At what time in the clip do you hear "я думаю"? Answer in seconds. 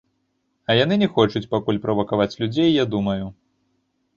2.77-3.25